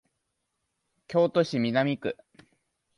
[1.07, 2.17] 京都市南区